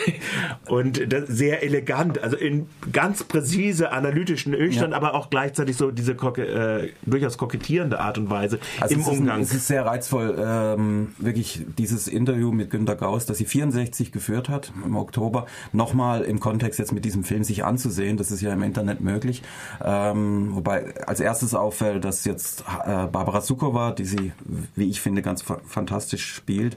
Und 0.69 1.01
sehr 1.27 1.65
elegant, 1.65 2.23
also 2.23 2.37
in 2.37 2.69
ganz 2.93 3.25
präzise, 3.25 3.91
analytischen 3.91 4.53
Nüchtern, 4.53 4.93
ja. 4.93 4.97
aber 4.97 5.15
auch 5.15 5.29
gleichzeitig 5.29 5.77
so 5.77 5.91
diese 5.91 6.13
äh, 6.13 6.91
durchaus 7.05 7.39
kokettierende 7.39 7.99
Art 7.99 8.19
und 8.19 8.31
Weise 8.31 8.61
also 8.81 8.95
im 8.95 9.01
es 9.01 9.09
Umgang. 9.09 9.37
Ein, 9.39 9.43
es 9.43 9.53
ist 9.53 9.67
sehr 9.67 9.85
reizvoll, 9.85 10.37
ähm, 10.39 11.09
wirklich 11.19 11.63
dieses 11.77 12.07
Interview 12.07 12.53
mit 12.53 12.71
Günter 12.71 12.95
Gauss, 12.95 13.27
das 13.27 13.39
sie 13.39 13.47
64 13.47 14.13
geführt 14.13 14.49
hat 14.49 14.73
im 14.85 14.97
Oktober, 14.97 15.47
nochmal 15.73 16.23
im 16.23 16.39
Kontext 16.39 16.79
jetzt 16.79 16.93
mit 16.93 17.05
diesem 17.05 17.25
Film 17.25 17.43
sich 17.43 17.65
anzusehen. 17.65 18.17
Das 18.17 18.31
ist 18.31 18.41
ja 18.41 18.53
im 18.53 18.63
Internet 18.63 19.01
möglich. 19.01 19.43
Ähm, 19.83 20.64
wobei 20.65 20.95
als 21.07 21.21
erstes 21.21 21.55
auffällt, 21.55 22.05
dass 22.05 22.25
jetzt 22.25 22.65
äh, 22.85 23.07
Barbara 23.07 23.41
Sukowa, 23.41 23.93
die 23.93 24.07
sie, 24.07 24.33
wie 24.75 24.89
ich 24.89 25.01
finde, 25.01 25.21
ganz 25.21 25.43
fa 25.43 25.61
fantastisch 25.67 26.35
spielt, 26.35 26.77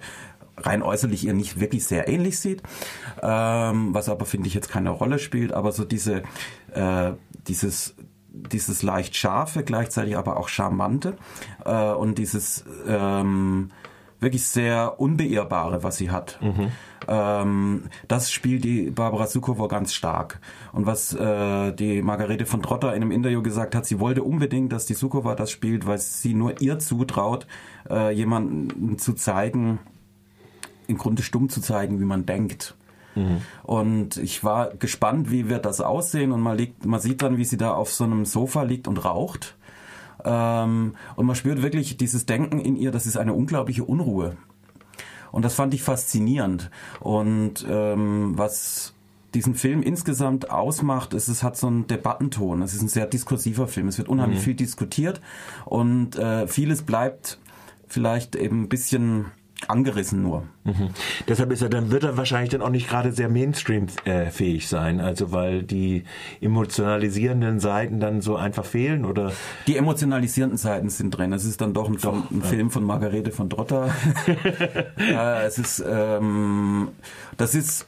rein 0.57 0.81
äußerlich 0.83 1.25
ihr 1.25 1.33
nicht 1.33 1.59
wirklich 1.59 1.85
sehr 1.85 2.07
ähnlich 2.07 2.39
sieht, 2.39 2.61
ähm, 3.21 3.93
was 3.93 4.09
aber 4.09 4.25
finde 4.25 4.47
ich 4.47 4.53
jetzt 4.53 4.69
keine 4.69 4.89
Rolle 4.89 5.19
spielt, 5.19 5.53
aber 5.53 5.71
so 5.71 5.85
diese 5.85 6.23
äh, 6.73 7.11
dieses 7.47 7.95
dieses 8.29 8.83
leicht 8.83 9.15
scharfe, 9.15 9.63
gleichzeitig 9.63 10.17
aber 10.17 10.37
auch 10.37 10.49
charmante 10.49 11.17
äh, 11.65 11.91
und 11.91 12.17
dieses 12.17 12.65
ähm, 12.87 13.71
wirklich 14.19 14.45
sehr 14.45 14.99
unbeirrbare, 14.99 15.83
was 15.83 15.97
sie 15.97 16.09
hat. 16.09 16.39
Mhm. 16.41 16.71
Ähm, 17.07 17.83
das 18.07 18.31
spielt 18.31 18.63
die 18.63 18.89
Barbara 18.89 19.27
Sukowa 19.27 19.67
ganz 19.67 19.93
stark. 19.93 20.39
Und 20.71 20.85
was 20.85 21.13
äh, 21.13 21.71
die 21.73 22.01
Margarete 22.01 22.45
von 22.45 22.61
Trotter 22.61 22.93
in 22.95 23.01
einem 23.01 23.11
Interview 23.11 23.41
gesagt 23.41 23.75
hat, 23.75 23.85
sie 23.85 23.99
wollte 23.99 24.23
unbedingt, 24.23 24.71
dass 24.71 24.85
die 24.85 24.95
Sukowa 24.95 25.35
das 25.35 25.51
spielt, 25.51 25.85
weil 25.85 25.99
sie 25.99 26.33
nur 26.33 26.61
ihr 26.61 26.79
zutraut, 26.79 27.47
äh, 27.89 28.11
jemanden 28.11 28.97
zu 28.97 29.13
zeigen, 29.13 29.79
im 30.87 30.97
Grunde 30.97 31.21
stumm 31.21 31.49
zu 31.49 31.61
zeigen, 31.61 31.99
wie 31.99 32.05
man 32.05 32.25
denkt. 32.25 32.75
Mhm. 33.15 33.41
Und 33.63 34.17
ich 34.17 34.43
war 34.43 34.69
gespannt, 34.75 35.31
wie 35.31 35.49
wird 35.49 35.65
das 35.65 35.81
aussehen. 35.81 36.31
Und 36.31 36.41
man, 36.41 36.57
liegt, 36.57 36.85
man 36.85 36.99
sieht 36.99 37.21
dann, 37.21 37.37
wie 37.37 37.45
sie 37.45 37.57
da 37.57 37.73
auf 37.73 37.91
so 37.91 38.03
einem 38.03 38.25
Sofa 38.25 38.63
liegt 38.63 38.87
und 38.87 39.03
raucht. 39.03 39.56
Ähm, 40.23 40.95
und 41.15 41.25
man 41.25 41.35
spürt 41.35 41.61
wirklich 41.61 41.97
dieses 41.97 42.25
Denken 42.25 42.59
in 42.59 42.75
ihr, 42.75 42.91
das 42.91 43.05
ist 43.05 43.17
eine 43.17 43.33
unglaubliche 43.33 43.83
Unruhe. 43.83 44.37
Und 45.31 45.43
das 45.43 45.55
fand 45.55 45.73
ich 45.73 45.83
faszinierend. 45.83 46.71
Und 46.99 47.65
ähm, 47.69 48.37
was 48.37 48.93
diesen 49.33 49.55
Film 49.55 49.83
insgesamt 49.83 50.49
ausmacht, 50.49 51.13
ist, 51.13 51.27
es 51.27 51.43
hat 51.43 51.57
so 51.57 51.67
einen 51.67 51.87
Debattenton. 51.87 52.61
Es 52.61 52.73
ist 52.73 52.81
ein 52.81 52.87
sehr 52.87 53.05
diskursiver 53.05 53.67
Film. 53.67 53.87
Es 53.87 53.97
wird 53.97 54.09
unheimlich 54.09 54.39
mhm. 54.39 54.43
viel 54.43 54.55
diskutiert 54.55 55.21
und 55.65 56.15
äh, 56.15 56.47
vieles 56.47 56.81
bleibt 56.81 57.39
vielleicht 57.87 58.35
eben 58.35 58.63
ein 58.63 58.69
bisschen 58.69 59.25
angerissen 59.67 60.21
nur. 60.21 60.43
Mhm. 60.63 60.89
Deshalb 61.27 61.51
ist 61.51 61.61
er 61.61 61.69
dann 61.69 61.91
wird 61.91 62.03
er 62.03 62.17
wahrscheinlich 62.17 62.51
dann 62.51 62.61
auch 62.61 62.69
nicht 62.69 62.87
gerade 62.87 63.11
sehr 63.11 63.29
Mainstream 63.29 63.87
äh, 64.05 64.29
fähig 64.29 64.67
sein, 64.67 64.99
also 65.01 65.31
weil 65.31 65.63
die 65.63 66.03
emotionalisierenden 66.41 67.59
Seiten 67.59 67.99
dann 67.99 68.21
so 68.21 68.35
einfach 68.35 68.65
fehlen 68.65 69.05
oder 69.05 69.31
die 69.65 69.77
emotionalisierenden 69.77 70.57
Seiten 70.57 70.89
sind 70.89 71.11
drin. 71.11 71.33
Es 71.33 71.43
ist 71.43 71.61
dann 71.61 71.73
doch 71.73 71.89
ein, 71.89 71.97
doch, 71.97 72.29
ein 72.31 72.41
ja. 72.41 72.45
Film 72.45 72.71
von 72.71 72.83
Margarete 72.83 73.31
von 73.31 73.49
Drotter. 73.49 73.89
ja, 75.11 75.41
es 75.41 75.57
ist 75.57 75.83
ähm, 75.87 76.89
das 77.37 77.55
ist 77.55 77.87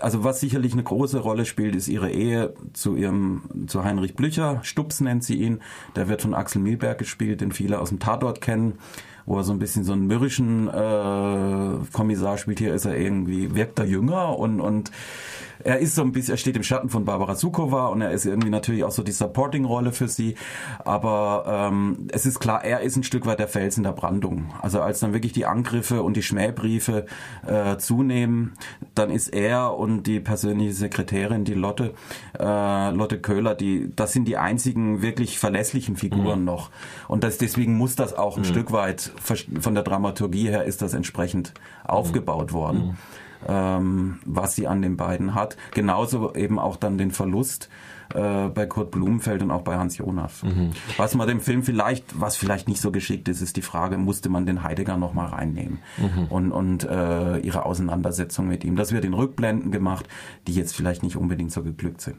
also 0.00 0.24
was 0.24 0.40
sicherlich 0.40 0.72
eine 0.72 0.82
große 0.82 1.18
Rolle 1.18 1.44
spielt, 1.44 1.74
ist 1.74 1.88
ihre 1.88 2.10
Ehe 2.10 2.54
zu 2.72 2.96
ihrem 2.96 3.66
zu 3.66 3.84
Heinrich 3.84 4.14
Blücher. 4.14 4.60
Stups 4.62 5.00
nennt 5.00 5.24
sie 5.24 5.36
ihn. 5.36 5.60
Der 5.94 6.08
wird 6.08 6.22
von 6.22 6.32
Axel 6.32 6.62
Milberg 6.62 6.98
gespielt, 6.98 7.42
den 7.42 7.52
viele 7.52 7.80
aus 7.80 7.90
dem 7.90 7.98
Tatort 7.98 8.40
kennen 8.40 8.78
wo 9.26 9.36
er 9.36 9.44
so 9.44 9.52
ein 9.52 9.58
bisschen 9.58 9.84
so 9.84 9.92
einen 9.92 10.06
mürrischen 10.06 10.68
äh, 10.68 11.86
Kommissar 11.92 12.38
spielt. 12.38 12.58
Hier 12.58 12.74
ist 12.74 12.84
er 12.84 12.96
irgendwie, 12.96 13.54
wirkt 13.54 13.78
er 13.78 13.86
jünger 13.86 14.38
und, 14.38 14.60
und 14.60 14.90
er 15.64 15.78
ist 15.78 15.94
so 15.94 16.02
ein 16.02 16.12
bisschen, 16.12 16.34
er 16.34 16.38
steht 16.38 16.56
im 16.56 16.62
Schatten 16.62 16.88
von 16.88 17.04
Barbara 17.04 17.34
Sukowa 17.34 17.88
und 17.88 18.00
er 18.00 18.12
ist 18.12 18.24
irgendwie 18.24 18.50
natürlich 18.50 18.84
auch 18.84 18.90
so 18.90 19.02
die 19.02 19.12
Supporting-Rolle 19.12 19.92
für 19.92 20.08
sie. 20.08 20.34
Aber 20.84 21.44
ähm, 21.46 22.08
es 22.12 22.26
ist 22.26 22.40
klar, 22.40 22.64
er 22.64 22.80
ist 22.80 22.96
ein 22.96 23.02
Stück 23.02 23.26
weit 23.26 23.38
der 23.38 23.48
Fels 23.48 23.76
in 23.76 23.82
der 23.82 23.92
Brandung. 23.92 24.52
Also 24.60 24.80
als 24.80 25.00
dann 25.00 25.12
wirklich 25.12 25.32
die 25.32 25.46
Angriffe 25.46 26.02
und 26.02 26.16
die 26.16 26.22
Schmähbriefe 26.22 27.06
äh, 27.46 27.76
zunehmen, 27.76 28.54
dann 28.94 29.10
ist 29.10 29.28
er 29.28 29.76
und 29.76 30.04
die 30.04 30.20
persönliche 30.20 30.72
Sekretärin, 30.72 31.44
die 31.44 31.54
Lotte, 31.54 31.94
äh, 32.38 32.90
Lotte 32.90 33.20
Köhler, 33.20 33.54
die, 33.54 33.90
das 33.94 34.12
sind 34.12 34.26
die 34.26 34.36
einzigen 34.36 35.02
wirklich 35.02 35.38
verlässlichen 35.38 35.96
Figuren 35.96 36.40
mhm. 36.40 36.46
noch. 36.46 36.70
Und 37.08 37.24
das, 37.24 37.38
deswegen 37.38 37.74
muss 37.74 37.96
das 37.96 38.14
auch 38.14 38.36
ein 38.36 38.42
mhm. 38.42 38.46
Stück 38.46 38.72
weit 38.72 39.09
von 39.18 39.74
der 39.74 39.84
Dramaturgie 39.84 40.48
her 40.48 40.64
ist 40.64 40.82
das 40.82 40.94
entsprechend 40.94 41.52
mhm. 41.54 41.90
aufgebaut 41.90 42.52
worden. 42.52 42.88
Mhm 42.88 42.96
ähm, 43.46 44.18
was 44.24 44.54
sie 44.54 44.66
an 44.66 44.82
den 44.82 44.96
beiden 44.96 45.34
hat. 45.34 45.56
Genauso 45.72 46.34
eben 46.34 46.58
auch 46.58 46.76
dann 46.76 46.98
den 46.98 47.10
Verlust 47.10 47.68
äh, 48.14 48.48
bei 48.48 48.66
Kurt 48.66 48.90
Blumenfeld 48.90 49.42
und 49.42 49.50
auch 49.50 49.62
bei 49.62 49.76
Hans 49.76 49.98
Jonas. 49.98 50.42
Mhm. 50.42 50.70
Was 50.96 51.14
man 51.14 51.28
dem 51.28 51.40
Film 51.40 51.62
vielleicht, 51.62 52.20
was 52.20 52.36
vielleicht 52.36 52.68
nicht 52.68 52.80
so 52.80 52.90
geschickt 52.90 53.28
ist, 53.28 53.40
ist 53.40 53.56
die 53.56 53.62
Frage, 53.62 53.96
musste 53.98 54.28
man 54.28 54.46
den 54.46 54.62
Heidegger 54.62 54.96
nochmal 54.96 55.28
reinnehmen 55.28 55.78
mhm. 55.96 56.24
und, 56.28 56.52
und 56.52 56.84
äh, 56.84 57.38
ihre 57.38 57.64
Auseinandersetzung 57.64 58.48
mit 58.48 58.64
ihm. 58.64 58.76
Das 58.76 58.92
wird 58.92 59.04
in 59.04 59.14
Rückblenden 59.14 59.70
gemacht, 59.70 60.06
die 60.46 60.54
jetzt 60.54 60.74
vielleicht 60.74 61.02
nicht 61.02 61.16
unbedingt 61.16 61.52
so 61.52 61.62
geglückt 61.62 62.00
sind. 62.00 62.16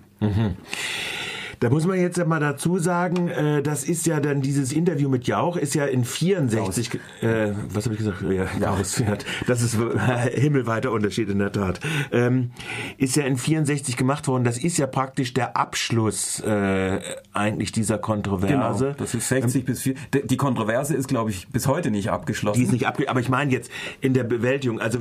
Da 1.62 1.70
muss 1.70 1.86
man 1.86 2.00
jetzt 2.00 2.18
mal 2.26 2.40
dazu 2.40 2.80
sagen, 2.80 3.28
äh, 3.28 3.62
das 3.62 3.84
ist 3.84 4.08
ja 4.08 4.20
dann 4.20 4.42
dieses 4.42 4.74
Interview 4.74 5.10
mit 5.10 5.28
Jauch 5.28 5.56
ist 5.56 5.76
ja 5.76 5.86
in 5.86 6.06
64, 6.06 7.00
äh, 7.22 7.52
was 7.70 7.86
habe 7.86 7.94
ich 7.94 8.00
gesagt? 8.00 8.24
Ja, 8.24 8.48
Jaus. 8.60 8.98
Ja, 8.98 9.16
das 9.46 9.62
ist 9.62 9.78
himmelweiter 10.34 10.92
Unterschied 10.92 11.30
in 11.30 11.38
der 11.38 11.52
Tat. 11.52 11.80
Ähm, 12.12 12.50
ist 12.98 13.16
ja 13.16 13.26
in 13.26 13.38
64 13.38 13.96
gemacht 13.96 14.28
worden. 14.28 14.44
Das 14.44 14.58
ist 14.58 14.80
ja 14.80 14.88
praktisch 14.88 15.36
der 15.36 15.56
Abschluss 15.56 16.40
äh, 16.40 17.00
eigentlich 17.32 17.72
dieser 17.72 18.00
Kontroverse. 18.00 18.86
Genau, 18.86 18.98
das 18.98 19.14
ist 19.14 19.30
60 19.30 19.62
ähm, 19.62 19.66
bis 19.66 19.82
4. 19.84 19.94
Die 20.24 20.38
Kontroverse 20.38 20.96
ist, 20.96 21.10
glaube 21.10 21.30
ich, 21.30 21.48
bis 21.50 21.68
heute 21.68 21.92
nicht 21.92 22.10
abgeschlossen. 22.10 22.58
Die 22.58 22.66
ist 22.66 22.72
nicht 22.72 22.88
abgeschlossen, 22.88 23.12
aber 23.12 23.20
ich 23.20 23.30
meine 23.30 23.52
jetzt 23.52 23.70
in 24.02 24.16
der 24.16 24.24
Bewältigung. 24.24 24.82
Also 24.82 24.98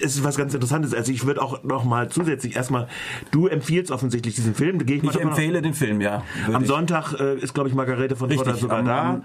es 0.00 0.14
ist 0.14 0.22
was 0.22 0.36
ganz 0.36 0.54
Interessantes. 0.54 0.94
Also 0.94 1.10
ich 1.10 1.26
würde 1.26 1.42
auch 1.42 1.64
noch 1.64 1.82
mal 1.82 2.10
zusätzlich 2.10 2.54
erstmal, 2.54 2.86
du 3.32 3.48
empfiehlst 3.48 3.90
offensichtlich 3.90 4.36
diesen 4.36 4.54
Film. 4.54 4.78
ich, 4.86 5.02
ich 5.02 5.20
empfehle 5.20 5.62
den 5.62 5.74
Film. 5.74 5.95
Film, 5.96 6.00
ja. 6.00 6.22
Am 6.52 6.64
Sonntag 6.64 7.18
äh, 7.18 7.36
ist, 7.38 7.54
glaube 7.54 7.68
ich, 7.68 7.74
Margarete 7.74 8.16
von 8.16 8.28
Richtig, 8.28 8.56
sogar 8.56 8.78
am, 8.78 8.86
da. 8.86 9.10
Am, 9.10 9.22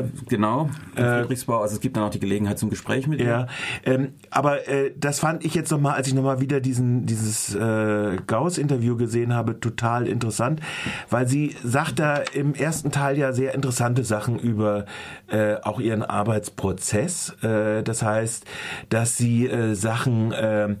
äh, 0.00 0.04
genau, 0.28 0.70
in 0.96 1.02
äh, 1.02 1.20
Friedrichsbau. 1.20 1.60
Also 1.60 1.74
es 1.74 1.80
gibt 1.80 1.96
dann 1.96 2.04
auch 2.04 2.10
die 2.10 2.20
Gelegenheit 2.20 2.58
zum 2.58 2.70
Gespräch 2.70 3.06
mit 3.06 3.20
ihr. 3.20 3.26
Ja, 3.26 3.46
ähm, 3.84 4.12
aber 4.30 4.68
äh, 4.68 4.92
das 4.96 5.20
fand 5.20 5.44
ich 5.44 5.54
jetzt 5.54 5.70
nochmal, 5.70 5.94
als 5.94 6.08
ich 6.08 6.14
nochmal 6.14 6.40
wieder 6.40 6.60
diesen, 6.60 7.06
dieses 7.06 7.54
äh, 7.54 8.16
Gauss-Interview 8.26 8.96
gesehen 8.96 9.34
habe, 9.34 9.60
total 9.60 10.06
interessant, 10.06 10.60
weil 11.08 11.26
sie 11.28 11.56
sagt 11.64 11.98
da 11.98 12.16
im 12.16 12.54
ersten 12.54 12.90
Teil 12.90 13.18
ja 13.18 13.32
sehr 13.32 13.54
interessante 13.54 14.04
Sachen 14.04 14.38
über 14.38 14.84
äh, 15.28 15.56
auch 15.62 15.80
ihren 15.80 16.02
Arbeitsprozess. 16.02 17.36
Äh, 17.42 17.82
das 17.82 18.02
heißt, 18.02 18.44
dass 18.88 19.16
sie 19.16 19.46
äh, 19.46 19.74
Sachen 19.74 20.32
äh, 20.32 20.76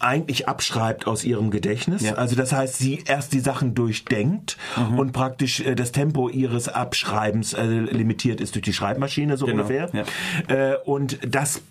eigentlich 0.00 0.48
abschreibt 0.48 1.06
aus 1.06 1.24
ihrem 1.24 1.50
Gedächtnis. 1.50 2.02
Ja. 2.02 2.14
Also 2.14 2.36
das 2.36 2.52
heißt, 2.52 2.78
sie 2.78 3.02
erst 3.06 3.32
die 3.32 3.40
Sachen 3.40 3.74
durchdenkt 3.74 4.56
mhm. 4.76 4.98
und 4.98 5.12
praktisch 5.12 5.60
äh, 5.60 5.74
das 5.74 5.92
Tempo 5.92 6.28
ihres 6.28 6.68
Abschreibens 6.68 7.54
äh, 7.54 7.64
limitiert 7.64 8.40
ist 8.40 8.54
durch 8.54 8.64
die 8.64 8.72
Schreibmaschine 8.72 9.36
so 9.36 9.46
genau. 9.46 9.62
ungefähr. 9.62 9.90
Ja. 9.92 10.72
Äh, 10.72 10.76
und 10.84 11.18
das 11.26 11.62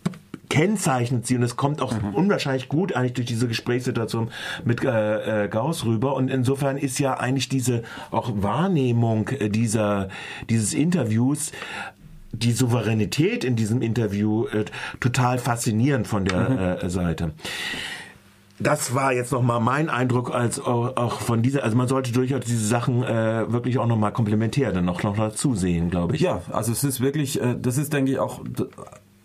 kennzeichnet 0.50 1.28
sie 1.28 1.36
und 1.36 1.44
es 1.44 1.56
kommt 1.56 1.82
auch 1.82 1.94
mhm. 2.02 2.16
unwahrscheinlich 2.16 2.70
gut 2.70 2.96
eigentlich 2.96 3.14
durch 3.14 3.28
diese 3.28 3.48
Gesprächssituation 3.48 4.32
mit 4.64 4.84
äh, 4.84 5.46
äh, 5.46 5.48
Gauss 5.50 5.86
rüber 5.86 6.16
und 6.16 6.30
insofern 6.30 6.78
ist 6.78 7.00
ja 7.00 7.16
eigentlich 7.16 7.50
diese 7.50 7.84
auch 8.12 8.32
Wahrnehmung 8.36 9.28
äh, 9.30 9.50
dieser 9.50 10.10
dieses 10.50 10.74
Interviews 10.74 11.52
die 12.32 12.52
Souveränität 12.52 13.44
in 13.44 13.56
diesem 13.56 13.82
Interview 13.82 14.48
äh, 14.48 14.66
total 15.00 15.38
faszinierend 15.38 16.08
von 16.08 16.26
der 16.26 16.50
mhm. 16.50 16.58
äh, 16.58 16.90
Seite 16.90 17.34
das 18.60 18.96
war 18.96 19.14
jetzt 19.14 19.32
nochmal 19.32 19.60
mein 19.60 19.90
Eindruck 19.90 20.34
als 20.34 20.60
auch, 20.60 21.22
von 21.22 21.44
dieser, 21.44 21.64
also 21.64 21.78
man 21.78 21.88
sollte 21.88 22.12
durchaus 22.12 22.46
diese 22.46 22.66
Sachen 22.66 23.04
äh, 23.04 23.52
wirklich 23.52 23.78
auch 23.78 23.88
nochmal 23.88 24.12
komplementär 24.12 24.72
dann 24.72 24.86
noch, 24.86 25.04
noch 25.04 25.16
dazu 25.16 25.56
sehen, 25.56 25.90
glaube 25.90 26.16
ich. 26.16 26.22
Ja, 26.22 26.42
also 26.52 26.72
es 26.72 26.84
ist 26.84 27.00
wirklich, 27.00 27.42
äh, 27.42 27.56
das 27.60 27.78
ist 27.78 27.94
denke 27.94 28.12
ich 28.12 28.20
auch 28.20 28.42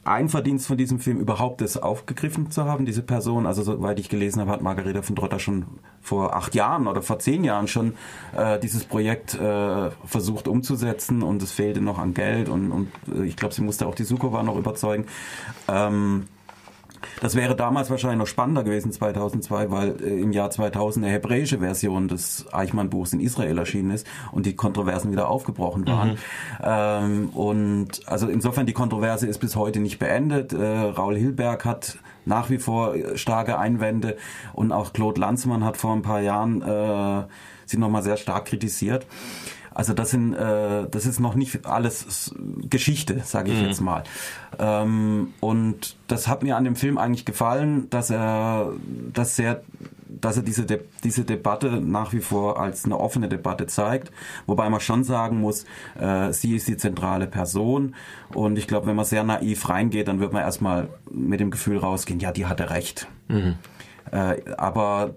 ein 0.04 0.28
Verdienst 0.28 0.66
von 0.66 0.76
diesem 0.76 0.98
Film 0.98 1.18
überhaupt 1.18 1.60
das 1.60 1.76
aufgegriffen 1.76 2.50
zu 2.50 2.64
haben, 2.64 2.86
diese 2.86 3.02
Person. 3.02 3.46
Also 3.46 3.62
soweit 3.62 4.00
ich 4.00 4.08
gelesen 4.08 4.40
habe, 4.40 4.50
hat 4.50 4.60
Margareta 4.60 5.00
von 5.02 5.14
Trotter 5.14 5.38
schon 5.38 5.64
vor 6.00 6.34
acht 6.34 6.54
Jahren 6.54 6.88
oder 6.88 7.02
vor 7.02 7.20
zehn 7.20 7.44
Jahren 7.44 7.68
schon 7.68 7.94
äh, 8.36 8.58
dieses 8.58 8.84
Projekt 8.84 9.34
äh, 9.34 9.90
versucht 10.04 10.48
umzusetzen 10.48 11.22
und 11.22 11.40
es 11.42 11.52
fehlte 11.52 11.80
noch 11.80 11.98
an 11.98 12.14
Geld 12.14 12.48
und, 12.48 12.72
und 12.72 12.88
äh, 13.14 13.24
ich 13.24 13.36
glaube, 13.36 13.54
sie 13.54 13.62
musste 13.62 13.86
auch 13.86 13.94
die 13.94 14.04
Sukowa 14.04 14.42
noch 14.42 14.56
überzeugen. 14.56 15.06
Ähm, 15.68 16.24
das 17.20 17.34
wäre 17.34 17.54
damals 17.56 17.90
wahrscheinlich 17.90 18.18
noch 18.18 18.26
spannender 18.26 18.64
gewesen, 18.64 18.92
2002, 18.92 19.70
weil 19.70 20.02
äh, 20.02 20.20
im 20.20 20.32
Jahr 20.32 20.50
2000 20.50 21.04
eine 21.04 21.14
hebräische 21.14 21.58
Version 21.58 22.08
des 22.08 22.46
Eichmann-Buchs 22.52 23.12
in 23.12 23.20
Israel 23.20 23.58
erschienen 23.58 23.90
ist 23.90 24.06
und 24.30 24.46
die 24.46 24.56
Kontroversen 24.56 25.12
wieder 25.12 25.28
aufgebrochen 25.28 25.86
waren. 25.86 26.10
Mhm. 26.10 26.16
Ähm, 26.62 27.28
und 27.30 28.00
also 28.06 28.28
insofern 28.28 28.66
die 28.66 28.72
Kontroverse 28.72 29.26
ist 29.26 29.38
bis 29.38 29.56
heute 29.56 29.80
nicht 29.80 29.98
beendet. 29.98 30.52
Äh, 30.52 30.64
Raul 30.64 31.16
Hilberg 31.16 31.64
hat 31.64 31.98
nach 32.24 32.50
wie 32.50 32.58
vor 32.58 32.94
starke 33.14 33.58
Einwände 33.58 34.16
und 34.52 34.72
auch 34.72 34.92
Claude 34.92 35.20
Lanzmann 35.20 35.64
hat 35.64 35.76
vor 35.76 35.92
ein 35.92 36.02
paar 36.02 36.20
Jahren 36.20 36.62
äh, 36.62 37.24
sie 37.66 37.78
nochmal 37.78 38.02
sehr 38.02 38.16
stark 38.16 38.44
kritisiert. 38.46 39.06
Also 39.74 39.92
das 39.92 40.10
sind, 40.10 40.34
äh, 40.34 40.86
das 40.90 41.06
ist 41.06 41.20
noch 41.20 41.34
nicht 41.34 41.66
alles 41.66 42.34
Geschichte, 42.68 43.20
sage 43.24 43.52
ich 43.52 43.60
mhm. 43.60 43.66
jetzt 43.66 43.80
mal. 43.80 44.04
Ähm, 44.58 45.34
und 45.40 45.96
das 46.08 46.28
hat 46.28 46.42
mir 46.42 46.56
an 46.56 46.64
dem 46.64 46.76
Film 46.76 46.98
eigentlich 46.98 47.24
gefallen, 47.24 47.88
dass 47.90 48.10
er, 48.10 48.72
dass 49.12 49.36
sehr 49.36 49.62
dass 50.20 50.36
er 50.36 50.42
diese, 50.42 50.66
De 50.66 50.80
diese 51.04 51.24
Debatte 51.24 51.80
nach 51.80 52.12
wie 52.12 52.20
vor 52.20 52.60
als 52.60 52.84
eine 52.84 52.98
offene 52.98 53.28
Debatte 53.28 53.66
zeigt, 53.66 54.12
wobei 54.46 54.68
man 54.68 54.80
schon 54.80 55.04
sagen 55.04 55.40
muss, 55.40 55.64
äh, 55.98 56.32
sie 56.32 56.54
ist 56.54 56.68
die 56.68 56.76
zentrale 56.76 57.26
Person 57.26 57.94
und 58.34 58.58
ich 58.58 58.66
glaube, 58.66 58.86
wenn 58.86 58.96
man 58.96 59.04
sehr 59.04 59.24
naiv 59.24 59.68
reingeht, 59.68 60.08
dann 60.08 60.20
wird 60.20 60.32
man 60.32 60.42
erstmal 60.42 60.88
mit 61.10 61.40
dem 61.40 61.50
Gefühl 61.50 61.78
rausgehen, 61.78 62.20
ja, 62.20 62.30
die 62.30 62.46
hatte 62.46 62.70
recht. 62.70 63.08
Mhm. 63.28 63.54
Äh, 64.10 64.42
aber 64.56 65.14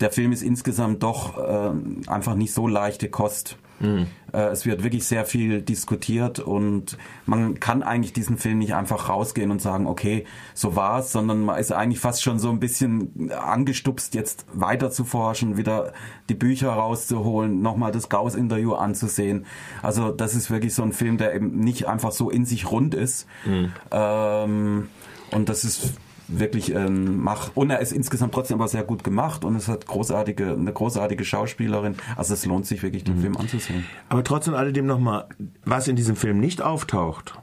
der 0.00 0.10
Film 0.10 0.32
ist 0.32 0.42
insgesamt 0.42 1.02
doch 1.02 1.38
äh, 1.38 1.70
einfach 2.08 2.34
nicht 2.34 2.52
so 2.52 2.66
leichte 2.66 3.08
Kost. 3.08 3.56
Mhm. 3.80 4.06
Äh, 4.32 4.48
es 4.48 4.66
wird 4.66 4.82
wirklich 4.82 5.04
sehr 5.04 5.24
viel 5.24 5.62
diskutiert 5.62 6.38
und 6.38 6.96
man 7.26 7.60
kann 7.60 7.82
eigentlich 7.82 8.12
diesen 8.12 8.38
Film 8.38 8.58
nicht 8.58 8.74
einfach 8.74 9.08
rausgehen 9.08 9.50
und 9.50 9.60
sagen, 9.60 9.86
okay, 9.86 10.24
so 10.54 10.76
war's, 10.76 11.12
sondern 11.12 11.42
man 11.42 11.58
ist 11.58 11.72
eigentlich 11.72 12.00
fast 12.00 12.22
schon 12.22 12.38
so 12.38 12.50
ein 12.50 12.60
bisschen 12.60 13.32
angestupst, 13.32 14.14
jetzt 14.14 14.46
weiter 14.52 14.90
zu 14.90 15.04
forschen, 15.04 15.56
wieder 15.56 15.92
die 16.28 16.34
Bücher 16.34 16.70
rauszuholen, 16.70 17.62
nochmal 17.62 17.92
das 17.92 18.08
Gauss-Interview 18.08 18.74
anzusehen. 18.74 19.46
Also 19.82 20.10
das 20.10 20.34
ist 20.34 20.50
wirklich 20.50 20.74
so 20.74 20.82
ein 20.82 20.92
Film, 20.92 21.18
der 21.18 21.34
eben 21.34 21.58
nicht 21.58 21.88
einfach 21.88 22.12
so 22.12 22.30
in 22.30 22.44
sich 22.44 22.70
rund 22.70 22.94
ist. 22.94 23.26
Mhm. 23.44 23.72
Ähm, 23.90 24.88
und 25.30 25.48
das 25.48 25.64
ist 25.64 25.94
wirklich 26.28 26.74
ähm, 26.74 27.22
macht. 27.22 27.52
Und 27.54 27.70
er 27.70 27.80
ist 27.80 27.92
insgesamt 27.92 28.34
trotzdem 28.34 28.58
aber 28.58 28.68
sehr 28.68 28.84
gut 28.84 29.04
gemacht 29.04 29.44
und 29.44 29.56
es 29.56 29.68
hat 29.68 29.86
großartige, 29.86 30.52
eine 30.52 30.72
großartige 30.72 31.24
Schauspielerin. 31.24 31.96
Also 32.16 32.34
es 32.34 32.44
lohnt 32.46 32.66
sich 32.66 32.82
wirklich, 32.82 33.04
den 33.04 33.16
mhm. 33.16 33.20
Film 33.20 33.36
anzusehen. 33.36 33.84
Aber 34.08 34.24
trotzdem 34.24 34.54
alledem 34.54 34.86
nochmal, 34.86 35.26
was 35.64 35.88
in 35.88 35.96
diesem 35.96 36.16
Film 36.16 36.40
nicht 36.40 36.62
auftaucht, 36.62 37.38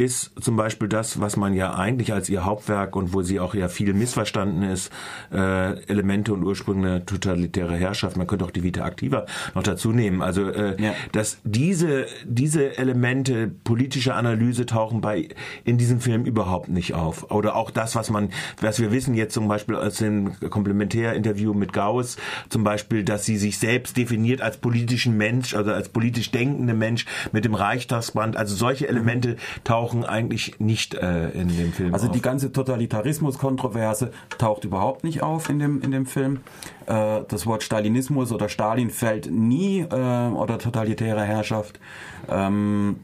ist 0.00 0.32
zum 0.40 0.56
Beispiel 0.56 0.88
das, 0.88 1.20
was 1.20 1.36
man 1.36 1.54
ja 1.54 1.74
eigentlich 1.74 2.12
als 2.12 2.28
ihr 2.28 2.44
Hauptwerk 2.44 2.96
und 2.96 3.12
wo 3.12 3.22
sie 3.22 3.38
auch 3.38 3.54
ja 3.54 3.68
viel 3.68 3.92
missverstanden 3.92 4.62
ist, 4.62 4.90
äh, 5.32 5.78
Elemente 5.84 6.32
und 6.32 6.42
Ursprünge 6.42 7.04
totalitäre 7.04 7.76
Herrschaft. 7.76 8.16
Man 8.16 8.26
könnte 8.26 8.44
auch 8.46 8.50
die 8.50 8.62
Vita 8.62 8.86
Activa 8.86 9.26
noch 9.54 9.62
dazu 9.62 9.92
nehmen. 9.92 10.22
Also 10.22 10.48
äh, 10.48 10.82
ja. 10.82 10.94
dass 11.12 11.38
diese 11.44 12.06
diese 12.24 12.78
Elemente 12.78 13.48
politischer 13.62 14.16
Analyse 14.16 14.64
tauchen 14.66 15.00
bei 15.00 15.28
in 15.64 15.76
diesem 15.76 16.00
Film 16.00 16.24
überhaupt 16.24 16.68
nicht 16.68 16.94
auf. 16.94 17.30
Oder 17.30 17.54
auch 17.54 17.70
das, 17.70 17.94
was 17.94 18.08
man, 18.10 18.30
was 18.60 18.80
wir 18.80 18.92
wissen 18.92 19.14
jetzt 19.14 19.34
zum 19.34 19.48
Beispiel 19.48 19.76
aus 19.76 19.96
dem 19.96 20.32
Komplementärinterview 20.40 21.52
mit 21.52 21.74
Gauss, 21.74 22.16
zum 22.48 22.64
Beispiel, 22.64 23.04
dass 23.04 23.26
sie 23.26 23.36
sich 23.36 23.58
selbst 23.58 23.98
definiert 23.98 24.40
als 24.40 24.56
politischen 24.56 25.18
Mensch, 25.18 25.54
also 25.54 25.72
als 25.72 25.90
politisch 25.90 26.30
denkende 26.30 26.72
Mensch 26.72 27.04
mit 27.32 27.44
dem 27.44 27.54
Reichstagsband. 27.54 28.36
Also 28.36 28.54
solche 28.54 28.88
Elemente 28.88 29.36
tauchen 29.64 29.89
tauchen 29.90 30.04
eigentlich 30.04 30.58
nicht 30.58 30.94
äh, 30.94 31.30
in 31.30 31.48
dem 31.48 31.72
Film 31.72 31.94
Also 31.94 32.06
auf. 32.06 32.12
die 32.12 32.22
ganze 32.22 32.52
Totalitarismus-Kontroverse 32.52 34.12
taucht 34.38 34.64
überhaupt 34.64 35.04
nicht 35.04 35.22
auf 35.22 35.48
in 35.48 35.58
dem, 35.58 35.82
in 35.82 35.90
dem 35.90 36.06
Film. 36.06 36.40
Äh, 36.86 37.22
das 37.28 37.46
Wort 37.46 37.62
Stalinismus 37.62 38.32
oder 38.32 38.48
Stalin 38.48 38.90
fällt 38.90 39.30
nie 39.30 39.80
äh, 39.80 40.28
oder 40.30 40.58
totalitäre 40.58 41.22
Herrschaft. 41.24 41.80
Ähm, 42.28 43.00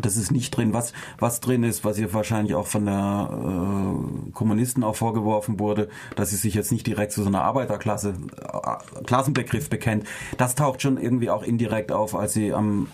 das 0.00 0.16
ist 0.16 0.32
nicht 0.32 0.56
drin. 0.56 0.72
Was, 0.72 0.94
was 1.18 1.40
drin 1.40 1.62
ist, 1.64 1.84
was 1.84 1.98
ihr 1.98 2.12
wahrscheinlich 2.14 2.54
auch 2.54 2.66
von 2.66 2.86
der 2.86 3.28
äh, 3.30 4.30
Kommunisten 4.32 4.82
auch 4.84 4.96
vorgeworfen 4.96 5.60
wurde, 5.60 5.88
dass 6.16 6.30
sie 6.30 6.36
sich 6.36 6.54
jetzt 6.54 6.72
nicht 6.72 6.86
direkt 6.86 7.12
zu 7.12 7.22
so 7.22 7.28
einer 7.28 7.42
Arbeiterklasse, 7.42 8.14
äh, 8.40 9.04
Klassenbegriff 9.04 9.68
bekennt. 9.68 10.04
Das 10.38 10.54
taucht 10.54 10.82
schon 10.82 10.96
irgendwie 10.96 11.30
auch 11.30 11.42
indirekt 11.42 11.92
auf, 11.92 12.14
als 12.16 12.32
sie 12.32 12.52
am 12.54 12.88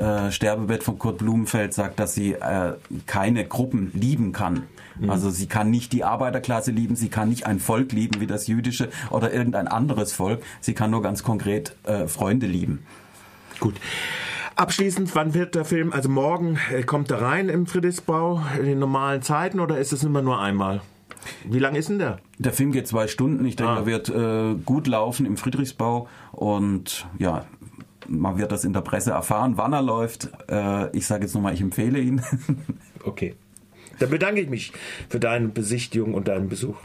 äh, 0.00 0.32
Sterbebett 0.32 0.82
von 0.82 0.98
Kurt 0.98 1.18
Blumenfeld 1.18 1.74
sagt, 1.74 1.98
dass 2.00 2.14
sie 2.14 2.32
äh, 2.32 2.74
keine 3.06 3.44
Gruppen 3.44 3.90
lieben 3.94 4.32
kann. 4.32 4.64
Mhm. 4.98 5.10
Also 5.10 5.30
sie 5.30 5.46
kann 5.46 5.70
nicht 5.70 5.92
die 5.92 6.04
Arbeiterklasse 6.04 6.70
lieben, 6.70 6.96
sie 6.96 7.08
kann 7.08 7.28
nicht 7.28 7.46
ein 7.46 7.60
Volk 7.60 7.92
lieben 7.92 8.20
wie 8.20 8.26
das 8.26 8.46
jüdische 8.46 8.88
oder 9.10 9.32
irgendein 9.32 9.68
anderes 9.68 10.12
Volk. 10.12 10.42
Sie 10.60 10.74
kann 10.74 10.90
nur 10.90 11.02
ganz 11.02 11.22
konkret 11.22 11.76
äh, 11.84 12.06
Freunde 12.06 12.46
lieben. 12.46 12.80
Gut. 13.58 13.74
Abschließend, 14.56 15.14
wann 15.14 15.34
wird 15.34 15.54
der 15.54 15.64
Film, 15.64 15.92
also 15.92 16.08
morgen 16.08 16.58
äh, 16.72 16.82
kommt 16.82 17.10
er 17.10 17.22
rein 17.22 17.48
im 17.48 17.66
Friedrichsbau 17.66 18.42
in 18.58 18.66
den 18.66 18.78
normalen 18.78 19.22
Zeiten 19.22 19.60
oder 19.60 19.78
ist 19.78 19.92
es 19.92 20.02
immer 20.02 20.22
nur 20.22 20.40
einmal? 20.40 20.80
Wie 21.44 21.58
lang 21.58 21.74
ist 21.74 21.88
denn 21.88 21.98
der? 21.98 22.18
Der 22.38 22.52
Film 22.52 22.72
geht 22.72 22.88
zwei 22.88 23.06
Stunden. 23.06 23.44
Ich 23.44 23.56
denke, 23.56 23.72
ah. 23.72 23.78
er 23.80 23.86
wird 23.86 24.08
äh, 24.08 24.54
gut 24.64 24.86
laufen 24.86 25.26
im 25.26 25.36
Friedrichsbau. 25.36 26.08
Und 26.32 27.06
ja, 27.18 27.44
man 28.10 28.38
wird 28.38 28.52
das 28.52 28.64
in 28.64 28.72
der 28.72 28.80
Presse 28.80 29.12
erfahren, 29.12 29.56
wann 29.56 29.72
er 29.72 29.82
läuft. 29.82 30.28
Äh, 30.50 30.94
ich 30.96 31.06
sage 31.06 31.24
jetzt 31.24 31.34
nochmal, 31.34 31.54
ich 31.54 31.60
empfehle 31.60 32.00
ihn. 32.00 32.22
okay. 33.04 33.34
Dann 33.98 34.10
bedanke 34.10 34.40
ich 34.40 34.48
mich 34.48 34.72
für 35.08 35.20
deine 35.20 35.48
Besichtigung 35.48 36.14
und 36.14 36.28
deinen 36.28 36.48
Besuch. 36.48 36.76